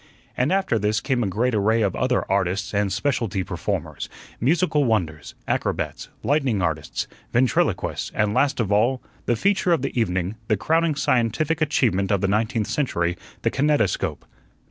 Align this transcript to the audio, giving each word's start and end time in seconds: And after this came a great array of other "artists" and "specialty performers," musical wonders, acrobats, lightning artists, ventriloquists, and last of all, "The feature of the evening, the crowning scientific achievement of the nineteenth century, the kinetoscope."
And 0.35 0.51
after 0.51 0.79
this 0.79 0.99
came 0.99 1.23
a 1.23 1.27
great 1.27 1.53
array 1.53 1.83
of 1.83 1.95
other 1.95 2.25
"artists" 2.27 2.73
and 2.73 2.91
"specialty 2.91 3.43
performers," 3.43 4.09
musical 4.39 4.83
wonders, 4.83 5.35
acrobats, 5.47 6.09
lightning 6.23 6.59
artists, 6.59 7.07
ventriloquists, 7.33 8.11
and 8.15 8.33
last 8.33 8.59
of 8.59 8.71
all, 8.71 9.03
"The 9.27 9.35
feature 9.35 9.71
of 9.73 9.83
the 9.83 9.95
evening, 9.99 10.37
the 10.47 10.57
crowning 10.57 10.95
scientific 10.95 11.61
achievement 11.61 12.09
of 12.09 12.21
the 12.21 12.27
nineteenth 12.27 12.65
century, 12.65 13.15
the 13.43 13.51
kinetoscope." 13.51 14.25